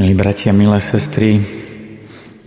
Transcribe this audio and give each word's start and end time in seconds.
Milí 0.00 0.16
bratia, 0.16 0.56
milé 0.56 0.80
sestry, 0.80 1.44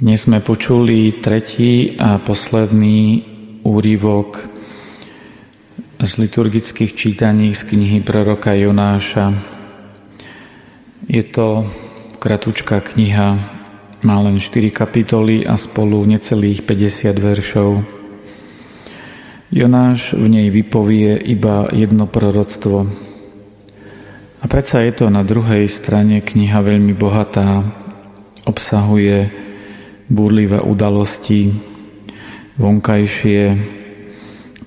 dnes 0.01 0.25
sme 0.25 0.41
počuli 0.41 1.21
tretí 1.21 1.93
a 2.01 2.17
posledný 2.17 3.21
úrivok 3.61 4.41
z 6.01 6.11
liturgických 6.17 6.97
čítaní 6.97 7.53
z 7.53 7.61
knihy 7.69 8.01
proroka 8.01 8.57
Jonáša. 8.57 9.37
Je 11.05 11.21
to 11.29 11.69
kratučká 12.17 12.81
kniha, 12.81 13.37
má 14.01 14.17
len 14.25 14.41
4 14.41 14.73
kapitoly 14.73 15.45
a 15.45 15.53
spolu 15.53 16.09
necelých 16.09 16.65
50 16.65 17.13
veršov. 17.21 17.85
Jonáš 19.53 20.17
v 20.17 20.25
nej 20.25 20.49
vypovie 20.49 21.21
iba 21.21 21.69
jedno 21.69 22.09
proroctvo– 22.09 22.89
a 24.43 24.45
predsa 24.51 24.83
je 24.83 24.91
to 24.91 25.07
na 25.07 25.23
druhej 25.23 25.71
strane 25.71 26.19
kniha 26.19 26.59
veľmi 26.59 26.91
bohatá, 26.91 27.63
obsahuje 28.43 29.31
búrlivé 30.11 30.59
udalosti, 30.59 31.55
vonkajšie, 32.59 33.55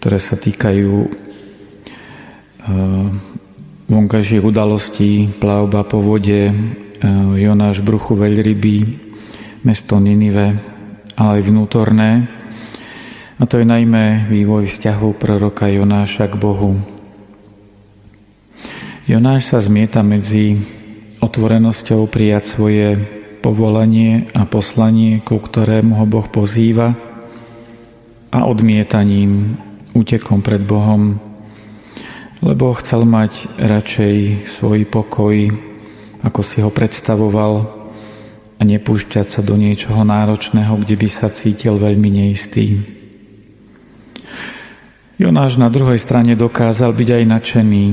ktoré 0.01 0.17
sa 0.17 0.41
týkajú 0.41 0.93
eh, 2.65 3.07
vonkajších 3.87 4.43
udalostí, 4.43 5.29
plavba 5.37 5.85
po 5.85 6.01
vode, 6.01 6.49
eh, 6.49 6.55
Jonáš 7.37 7.85
bruchu 7.85 8.17
veľryby, 8.17 8.77
mesto 9.61 10.01
Ninive, 10.01 10.57
ale 11.21 11.31
aj 11.37 11.43
vnútorné. 11.45 12.11
A 13.37 13.45
to 13.45 13.61
je 13.61 13.69
najmä 13.69 14.33
vývoj 14.33 14.73
vzťahu 14.73 15.21
proroka 15.21 15.69
Jonáša 15.69 16.33
k 16.33 16.41
Bohu. 16.41 16.96
Jonáš 19.07 19.55
sa 19.55 19.63
zmieta 19.63 20.03
medzi 20.03 20.59
otvorenosťou 21.23 22.11
prijať 22.11 22.59
svoje 22.59 22.99
povolanie 23.39 24.27
a 24.35 24.51
poslanie, 24.51 25.23
ku 25.23 25.39
ktorému 25.39 25.95
ho 25.95 26.07
Boh 26.11 26.27
pozýva 26.27 26.91
a 28.35 28.39
odmietaním, 28.51 29.63
útekom 29.95 30.43
pred 30.43 30.59
Bohom, 30.67 31.23
lebo 32.43 32.75
chcel 32.83 33.07
mať 33.07 33.47
radšej 33.63 34.43
svoj 34.51 34.83
pokoj, 34.91 35.55
ako 36.27 36.41
si 36.43 36.59
ho 36.59 36.75
predstavoval 36.75 37.63
a 38.59 38.63
nepúšťať 38.67 39.39
sa 39.39 39.41
do 39.47 39.55
niečoho 39.55 40.03
náročného, 40.03 40.83
kde 40.83 40.99
by 40.99 41.07
sa 41.07 41.31
cítil 41.31 41.79
veľmi 41.79 42.11
neistý. 42.11 42.83
Jonáš 45.15 45.63
na 45.63 45.71
druhej 45.71 46.03
strane 46.03 46.35
dokázal 46.35 46.91
byť 46.91 47.09
aj 47.23 47.25
nadšený, 47.31 47.85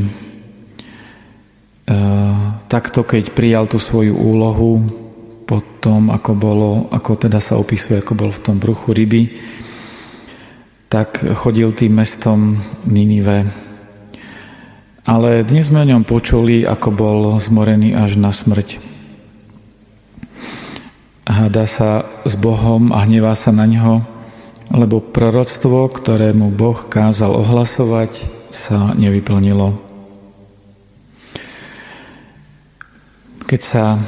takto, 2.74 3.06
keď 3.06 3.38
prijal 3.38 3.70
tú 3.70 3.78
svoju 3.78 4.18
úlohu, 4.18 4.82
potom 5.46 6.10
ako 6.10 6.32
bolo, 6.34 6.70
ako 6.90 7.30
teda 7.30 7.38
sa 7.38 7.54
opisuje, 7.62 8.02
ako 8.02 8.18
bol 8.18 8.32
v 8.34 8.42
tom 8.42 8.58
bruchu 8.58 8.98
ryby, 8.98 9.38
tak 10.90 11.22
chodil 11.22 11.70
tým 11.78 11.94
mestom 11.94 12.58
Ninive. 12.90 13.46
Ale 15.06 15.46
dnes 15.46 15.70
sme 15.70 15.86
o 15.86 15.90
ňom 15.94 16.02
počuli, 16.02 16.66
ako 16.66 16.90
bol 16.90 17.20
zmorený 17.38 17.94
až 17.94 18.18
na 18.18 18.34
smrť. 18.34 18.82
Háda 21.30 21.70
sa 21.70 22.10
s 22.26 22.34
Bohom 22.34 22.90
a 22.90 23.06
hnevá 23.06 23.38
sa 23.38 23.54
na 23.54 23.70
ňo, 23.70 24.02
lebo 24.74 24.98
proroctvo, 24.98 25.94
ktorému 25.94 26.50
Boh 26.50 26.90
kázal 26.90 27.38
ohlasovať, 27.38 28.26
sa 28.50 28.98
nevyplnilo. 28.98 29.93
Keď 33.54 33.62
sa 33.62 34.02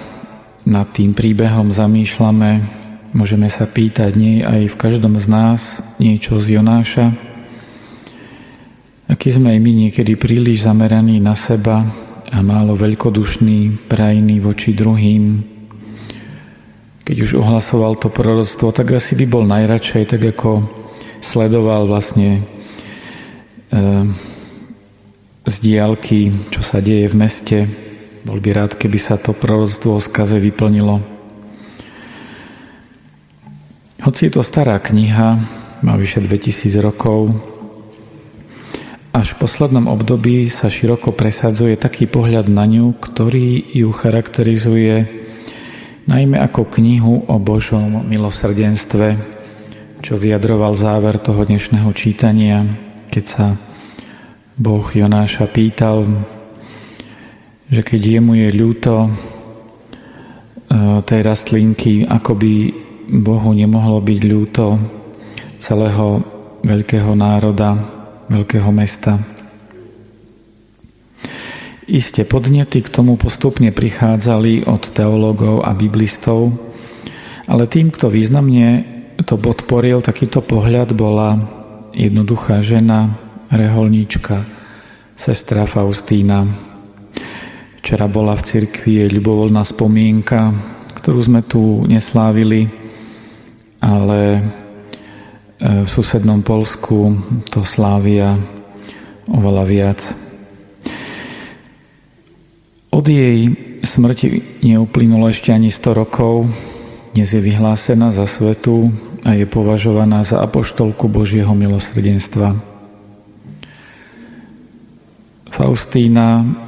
nad 0.66 0.90
tým 0.90 1.14
príbehom 1.14 1.70
zamýšľame, 1.70 2.66
môžeme 3.14 3.46
sa 3.46 3.70
pýtať, 3.70 4.18
nie 4.18 4.42
aj 4.42 4.74
v 4.74 4.80
každom 4.82 5.22
z 5.22 5.30
nás 5.30 5.86
niečo 6.02 6.42
z 6.42 6.58
Jonáša? 6.58 7.14
Aký 9.06 9.30
sme 9.30 9.54
aj 9.54 9.60
my 9.62 9.72
niekedy 9.86 10.18
príliš 10.18 10.66
zameraní 10.66 11.22
na 11.22 11.38
seba 11.38 11.86
a 12.26 12.42
málo 12.42 12.74
veľkodušný, 12.74 13.86
prajný 13.86 14.42
voči 14.42 14.74
druhým. 14.74 15.46
Keď 17.06 17.18
už 17.30 17.38
ohlasoval 17.38 18.02
to 18.02 18.10
proroctvo, 18.10 18.74
tak 18.74 18.98
asi 18.98 19.14
by 19.14 19.30
bol 19.30 19.46
najradšej, 19.46 20.10
tak 20.10 20.26
ako 20.26 20.66
sledoval 21.22 21.86
vlastne 21.86 22.42
e, 22.42 22.42
z 25.46 25.56
diálky, 25.62 26.50
čo 26.50 26.66
sa 26.66 26.82
deje 26.82 27.14
v 27.14 27.20
meste, 27.22 27.86
bol 28.26 28.42
by 28.42 28.50
rád, 28.58 28.72
keby 28.74 28.98
sa 28.98 29.22
to 29.22 29.38
proroctvo 29.38 29.96
o 29.96 30.02
skaze 30.02 30.42
vyplnilo. 30.42 30.98
Hoci 34.02 34.28
je 34.28 34.32
to 34.34 34.42
stará 34.42 34.82
kniha, 34.82 35.30
má 35.86 35.94
vyše 35.94 36.26
2000 36.26 36.82
rokov, 36.82 37.30
až 39.16 39.38
v 39.38 39.48
poslednom 39.48 39.88
období 39.88 40.52
sa 40.52 40.68
široko 40.68 41.16
presadzuje 41.16 41.80
taký 41.80 42.10
pohľad 42.10 42.52
na 42.52 42.68
ňu, 42.68 43.00
ktorý 43.00 43.64
ju 43.72 43.88
charakterizuje 43.96 45.08
najmä 46.10 46.36
ako 46.42 46.68
knihu 46.82 47.24
o 47.24 47.36
Božom 47.40 48.04
milosrdenstve, 48.04 49.16
čo 50.04 50.20
vyjadroval 50.20 50.76
záver 50.76 51.22
toho 51.24 51.48
dnešného 51.48 51.88
čítania, 51.96 52.68
keď 53.08 53.24
sa 53.24 53.46
Boh 54.60 54.84
Jonáša 54.84 55.48
pýtal, 55.48 56.04
že 57.70 57.82
keď 57.82 58.02
jemu 58.22 58.34
je 58.38 58.50
ľúto 58.54 58.94
e, 59.06 59.10
tej 61.02 61.22
rastlinky, 61.26 62.06
ako 62.06 62.38
by 62.38 62.54
Bohu 63.10 63.50
nemohlo 63.54 64.02
byť 64.02 64.20
ľúto 64.26 64.66
celého 65.58 66.22
veľkého 66.62 67.14
národa, 67.18 67.78
veľkého 68.30 68.70
mesta. 68.70 69.18
Isté 71.86 72.26
podnety 72.26 72.82
k 72.82 72.90
tomu 72.90 73.14
postupne 73.14 73.70
prichádzali 73.70 74.66
od 74.66 74.90
teológov 74.90 75.62
a 75.62 75.78
biblistov, 75.78 76.50
ale 77.46 77.70
tým, 77.70 77.94
kto 77.94 78.10
významne 78.10 78.96
to 79.22 79.38
podporil, 79.38 80.02
takýto 80.02 80.42
pohľad 80.42 80.98
bola 80.98 81.38
jednoduchá 81.94 82.66
žena, 82.66 83.22
reholníčka, 83.54 84.50
sestra 85.14 85.70
Faustína, 85.70 86.50
Včera 87.86 88.10
bola 88.10 88.34
v 88.34 88.50
cirkvi 88.50 89.06
ľubovoľná 89.14 89.62
spomienka, 89.62 90.50
ktorú 90.98 91.22
sme 91.22 91.46
tu 91.46 91.86
neslávili, 91.86 92.66
ale 93.78 94.22
e, 94.34 94.42
v 95.62 95.86
susednom 95.86 96.42
Polsku 96.42 97.14
to 97.54 97.62
slávia 97.62 98.42
oveľa 99.30 99.64
viac. 99.70 100.02
Od 102.90 103.06
jej 103.06 103.54
smrti 103.86 104.66
neuplynulo 104.66 105.30
ešte 105.30 105.54
ani 105.54 105.70
100 105.70 105.86
rokov, 105.94 106.50
dnes 107.14 107.30
je 107.30 107.38
vyhlásená 107.38 108.10
za 108.10 108.26
svetu 108.26 108.90
a 109.22 109.38
je 109.38 109.46
považovaná 109.46 110.26
za 110.26 110.42
apoštolku 110.42 111.06
Božieho 111.06 111.54
milosrdenstva. 111.54 112.58
Faustína 115.54 116.65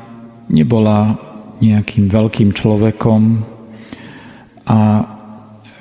nebola 0.48 1.20
nejakým 1.58 2.08
veľkým 2.08 2.54
človekom 2.54 3.22
a 4.68 4.80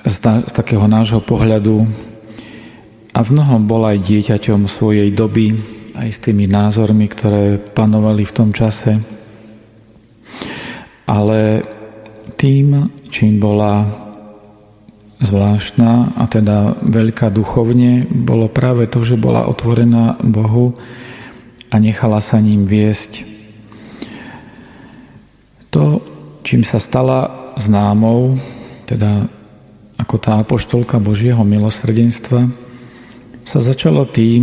z, 0.07 0.17
z 0.23 0.53
takého 0.55 0.87
nášho 0.87 1.21
pohľadu 1.21 1.85
a 3.13 3.19
v 3.25 3.29
mnohom 3.33 3.65
bol 3.65 3.83
aj 3.85 4.05
dieťaťom 4.05 4.69
svojej 4.69 5.09
doby, 5.11 5.57
aj 5.97 6.09
s 6.13 6.19
tými 6.21 6.45
názormi, 6.45 7.09
ktoré 7.09 7.57
panovali 7.57 8.29
v 8.29 8.37
tom 8.37 8.53
čase. 8.53 9.01
Ale 11.09 11.65
tým, 12.37 12.93
čím 13.09 13.41
bola 13.41 13.89
zvláštna 15.17 16.21
a 16.21 16.25
teda 16.29 16.77
veľká 16.85 17.33
duchovne, 17.33 18.05
bolo 18.05 18.53
práve 18.53 18.85
to, 18.93 19.01
že 19.01 19.17
bola 19.17 19.49
otvorená 19.49 20.21
Bohu 20.21 20.77
a 21.73 21.81
nechala 21.81 22.21
sa 22.21 22.37
ním 22.37 22.69
viesť 22.69 23.36
to, 25.77 26.01
čím 26.41 26.65
sa 26.65 26.81
stala 26.81 27.53
známou, 27.61 28.41
teda 28.89 29.29
ako 30.01 30.17
tá 30.17 30.41
apoštolka 30.41 30.97
Božieho 30.97 31.45
milosrdenstva, 31.45 32.49
sa 33.45 33.61
začalo 33.61 34.09
tým, 34.09 34.43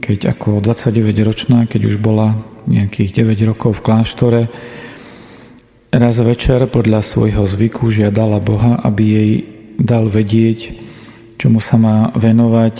keď 0.00 0.32
ako 0.32 0.64
29-ročná, 0.64 1.68
keď 1.68 1.80
už 1.84 1.96
bola 2.00 2.32
nejakých 2.64 3.12
9 3.28 3.52
rokov 3.52 3.76
v 3.76 3.84
kláštore, 3.84 4.40
raz 5.92 6.16
večer 6.16 6.64
podľa 6.64 7.04
svojho 7.04 7.44
zvyku 7.44 7.92
žiadala 7.92 8.40
Boha, 8.40 8.80
aby 8.80 9.04
jej 9.04 9.32
dal 9.76 10.08
vedieť, 10.08 10.80
čomu 11.36 11.60
sa 11.60 11.76
má 11.76 12.08
venovať 12.16 12.76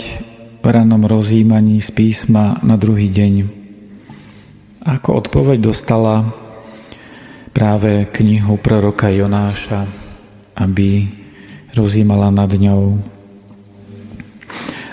v 0.61 0.65
ranom 0.65 1.05
rozjímaní 1.05 1.77
z 1.85 1.89
písma 1.93 2.57
na 2.65 2.81
druhý 2.81 3.13
deň. 3.13 3.33
Ako 4.89 5.21
odpoveď 5.21 5.69
dostala 5.69 6.41
práve 7.51 8.07
knihu 8.15 8.55
proroka 8.59 9.11
Jonáša, 9.11 9.87
aby 10.55 11.07
rozímala 11.75 12.31
nad 12.31 12.51
ňou. 12.51 12.99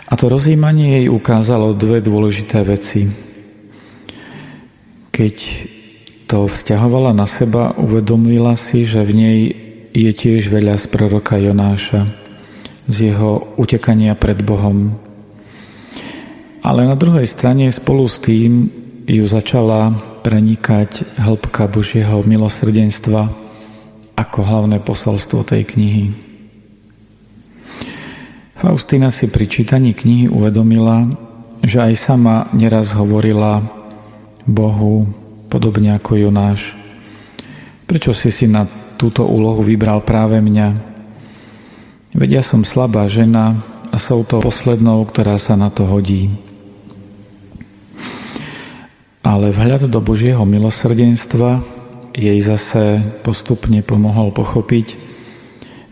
A 0.08 0.12
to 0.16 0.30
rozímanie 0.30 1.02
jej 1.02 1.06
ukázalo 1.10 1.76
dve 1.76 2.00
dôležité 2.00 2.64
veci. 2.64 3.06
Keď 5.12 5.36
to 6.28 6.46
vzťahovala 6.46 7.16
na 7.16 7.26
seba, 7.26 7.74
uvedomila 7.76 8.54
si, 8.54 8.84
že 8.84 9.02
v 9.02 9.12
nej 9.12 9.38
je 9.92 10.12
tiež 10.12 10.52
veľa 10.52 10.76
z 10.78 10.84
proroka 10.92 11.40
Jonáša, 11.40 12.04
z 12.88 13.12
jeho 13.12 13.56
utekania 13.56 14.16
pred 14.16 14.40
Bohom. 14.44 14.96
Ale 16.62 16.84
na 16.84 16.96
druhej 16.96 17.24
strane 17.24 17.68
spolu 17.72 18.04
s 18.08 18.20
tým 18.20 18.68
ju 19.08 19.24
začala 19.24 19.96
prenikať 20.28 21.08
hĺbka 21.16 21.64
Božieho 21.72 22.20
milosrdenstva 22.20 23.32
ako 24.12 24.38
hlavné 24.44 24.76
posolstvo 24.84 25.40
tej 25.40 25.64
knihy. 25.64 26.12
Faustina 28.60 29.08
si 29.08 29.24
pri 29.24 29.48
čítaní 29.48 29.96
knihy 29.96 30.28
uvedomila, 30.28 31.08
že 31.64 31.80
aj 31.80 31.94
sama 31.96 32.52
neraz 32.52 32.92
hovorila 32.92 33.64
Bohu, 34.44 35.08
podobne 35.48 35.96
ako 35.96 36.20
Jonáš. 36.20 36.76
Prečo 37.88 38.12
si 38.12 38.28
si 38.28 38.44
na 38.44 38.68
túto 39.00 39.24
úlohu 39.24 39.64
vybral 39.64 40.04
práve 40.04 40.44
mňa? 40.44 40.68
Veď 42.12 42.30
ja 42.36 42.42
som 42.44 42.68
slabá 42.68 43.08
žena 43.08 43.64
a 43.88 43.96
som 43.96 44.20
to 44.28 44.44
poslednou, 44.44 45.08
ktorá 45.08 45.40
sa 45.40 45.56
na 45.56 45.72
to 45.72 45.88
hodí. 45.88 46.47
Ale 49.28 49.52
vhľad 49.52 49.92
do 49.92 50.00
Božieho 50.00 50.40
milosrdenstva 50.48 51.60
jej 52.16 52.40
zase 52.40 53.04
postupne 53.20 53.84
pomohol 53.84 54.32
pochopiť, 54.32 54.96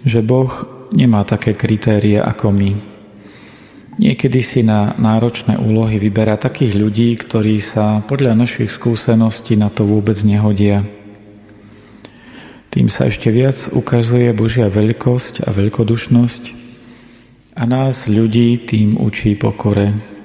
že 0.08 0.24
Boh 0.24 0.48
nemá 0.88 1.20
také 1.28 1.52
kritérie 1.52 2.16
ako 2.16 2.48
my. 2.48 2.72
Niekedy 4.00 4.40
si 4.40 4.64
na 4.64 4.96
náročné 4.96 5.60
úlohy 5.60 6.00
vyberá 6.00 6.40
takých 6.40 6.80
ľudí, 6.80 7.12
ktorí 7.20 7.60
sa 7.60 8.00
podľa 8.08 8.32
našich 8.32 8.72
skúseností 8.72 9.52
na 9.60 9.68
to 9.68 9.84
vôbec 9.84 10.16
nehodia. 10.24 10.88
Tým 12.72 12.88
sa 12.88 13.12
ešte 13.12 13.28
viac 13.28 13.68
ukazuje 13.68 14.32
Božia 14.32 14.72
veľkosť 14.72 15.44
a 15.44 15.52
veľkodušnosť 15.52 16.42
a 17.52 17.62
nás 17.68 18.08
ľudí 18.08 18.64
tým 18.64 18.96
učí 18.96 19.36
pokore. 19.36 20.15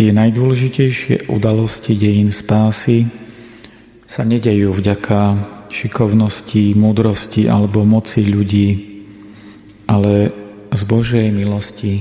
Tie 0.00 0.16
najdôležitejšie 0.16 1.28
udalosti 1.28 1.92
dejín 1.92 2.32
spásy 2.32 3.04
sa 4.08 4.24
nedejú 4.24 4.72
vďaka 4.72 5.20
šikovnosti, 5.68 6.72
múdrosti 6.72 7.44
alebo 7.44 7.84
moci 7.84 8.24
ľudí, 8.24 8.68
ale 9.84 10.32
z 10.72 10.82
Božej 10.88 11.28
milosti, 11.28 12.00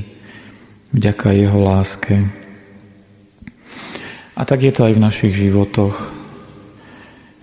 vďaka 0.96 1.44
Jeho 1.44 1.60
láske. 1.60 2.24
A 4.31 4.48
tak 4.48 4.63
je 4.63 4.72
to 4.72 4.88
aj 4.88 4.95
v 4.95 5.04
našich 5.04 5.36
životoch, 5.36 6.16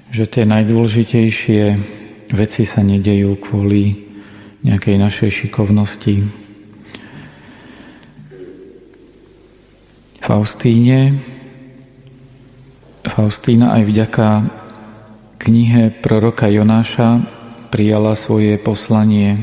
že 0.09 0.25
tie 0.25 0.49
najdôležitejšie 0.49 1.63
veci 2.33 2.63
sa 2.65 2.81
nedejú 2.81 3.37
kvôli 3.45 4.09
nejakej 4.65 4.97
našej 5.05 5.31
šikovnosti. 5.37 6.46
Faustíne, 10.27 11.15
Faustína 13.07 13.79
aj 13.79 13.83
vďaka 13.87 14.29
knihe 15.39 16.03
proroka 16.03 16.51
Jonáša 16.51 17.23
prijala 17.71 18.19
svoje 18.19 18.59
poslanie. 18.59 19.39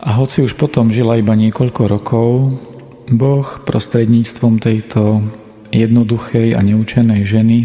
A 0.00 0.16
hoci 0.16 0.40
už 0.40 0.56
potom 0.56 0.88
žila 0.88 1.20
iba 1.20 1.36
niekoľko 1.36 1.82
rokov, 1.92 2.56
Boh 3.12 3.44
prostredníctvom 3.68 4.64
tejto 4.64 5.28
jednoduchej 5.68 6.56
a 6.56 6.64
neučenej 6.64 7.28
ženy 7.28 7.58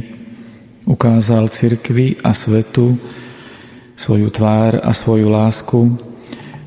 ukázal 0.84 1.48
cirkvi 1.48 2.20
a 2.20 2.36
svetu 2.36 3.00
svoju 3.96 4.36
tvár 4.36 4.84
a 4.84 4.92
svoju 4.92 5.32
lásku 5.32 5.96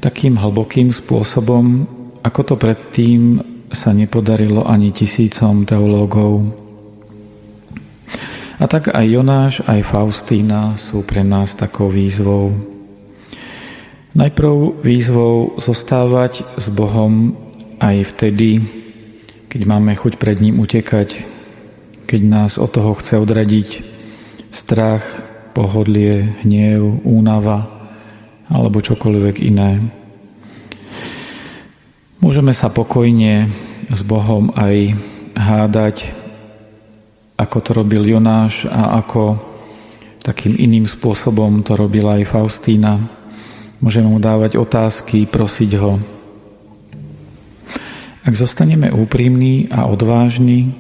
takým 0.01 0.41
hlbokým 0.41 0.89
spôsobom, 0.89 1.85
ako 2.25 2.41
to 2.49 2.55
predtým 2.57 3.45
sa 3.73 3.93
nepodarilo 3.93 4.65
ani 4.65 4.93
tisícom 4.93 5.65
teológov. 5.69 6.45
A 8.59 8.65
tak 8.67 8.91
aj 8.91 9.07
Jonáš, 9.07 9.55
aj 9.71 9.87
Faustína 9.87 10.75
sú 10.75 11.07
pre 11.07 11.23
nás 11.23 11.55
takou 11.55 11.87
výzvou. 11.93 12.51
Najprv 14.19 14.83
výzvou 14.83 15.63
zostávať 15.63 16.43
s 16.59 16.67
Bohom 16.67 17.39
aj 17.79 18.03
vtedy, 18.17 18.59
keď 19.47 19.61
máme 19.63 19.95
chuť 19.95 20.19
pred 20.19 20.43
ním 20.43 20.59
utekať, 20.59 21.23
keď 22.11 22.21
nás 22.27 22.53
od 22.59 22.73
toho 22.75 22.99
chce 22.99 23.15
odradiť 23.15 23.69
strach, 24.51 25.07
pohodlie, 25.55 26.41
hniev, 26.43 27.05
únava 27.07 27.71
alebo 28.51 28.83
čokoľvek 28.83 29.37
iné. 29.45 29.87
Môžeme 32.19 32.51
sa 32.51 32.67
pokojne 32.67 33.47
s 33.87 34.03
Bohom 34.03 34.51
aj 34.59 34.91
hádať, 35.39 36.11
ako 37.39 37.57
to 37.63 37.71
robil 37.79 38.03
Jonáš 38.03 38.67
a 38.67 38.99
ako 38.99 39.39
takým 40.27 40.59
iným 40.59 40.91
spôsobom 40.91 41.63
to 41.63 41.79
robila 41.79 42.19
aj 42.19 42.27
Faustína. 42.27 43.07
Môžeme 43.79 44.11
mu 44.11 44.19
dávať 44.19 44.59
otázky, 44.59 45.31
prosiť 45.31 45.71
ho. 45.79 45.95
Ak 48.27 48.35
zostaneme 48.35 48.91
úprimní 48.91 49.71
a 49.71 49.87
odvážni, 49.87 50.75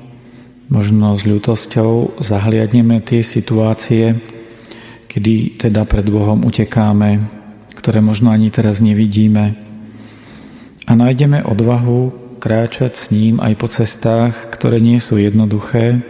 možno 0.67 1.15
s 1.15 1.23
ľutosťou 1.23 2.19
zahliadneme 2.19 2.99
tie 3.07 3.23
situácie, 3.23 4.19
kedy 5.07 5.55
teda 5.55 5.87
pred 5.87 6.11
Bohom 6.11 6.43
utekáme, 6.43 7.23
ktoré 7.79 8.03
možno 8.03 8.35
ani 8.35 8.51
teraz 8.51 8.83
nevidíme. 8.83 9.68
A 10.89 10.97
nájdeme 10.97 11.45
odvahu 11.45 12.33
kráčať 12.41 12.97
s 12.97 13.05
ním 13.13 13.45
aj 13.45 13.53
po 13.61 13.69
cestách, 13.69 14.49
ktoré 14.49 14.81
nie 14.81 14.97
sú 15.05 15.21
jednoduché, 15.21 16.01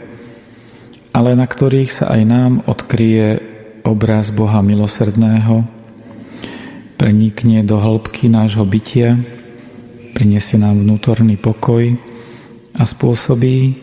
ale 1.10 1.34
na 1.34 1.50
ktorých 1.50 1.90
sa 1.90 2.14
aj 2.14 2.22
nám 2.22 2.52
odkryje 2.62 3.42
obraz 3.82 4.30
Boha 4.30 4.62
milosrdného, 4.62 5.66
prenikne 6.94 7.66
do 7.66 7.74
hĺbky 7.82 8.30
nášho 8.30 8.62
bytia, 8.62 9.18
prinesie 10.14 10.62
nám 10.62 10.78
vnútorný 10.78 11.34
pokoj 11.34 11.98
a 12.78 12.82
spôsobí, 12.86 13.74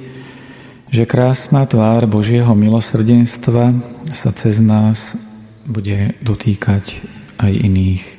že 0.96 1.04
krásna 1.04 1.68
tvár 1.68 2.08
Božieho 2.08 2.56
milosrdenstva 2.56 3.76
sa 4.16 4.32
cez 4.32 4.64
nás 4.64 5.12
bude 5.68 6.16
dotýkať 6.24 7.04
aj 7.36 7.52
iných. 7.52 8.15